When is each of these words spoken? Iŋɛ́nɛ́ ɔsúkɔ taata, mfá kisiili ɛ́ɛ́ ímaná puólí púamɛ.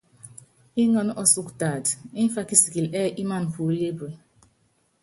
Iŋɛ́nɛ́ 0.81 1.17
ɔsúkɔ 1.21 1.51
taata, 1.59 1.91
mfá 2.25 2.41
kisiili 2.49 2.89
ɛ́ɛ́ 2.99 3.15
ímaná 3.21 3.45
puólí 3.53 3.85
púamɛ. 3.97 4.15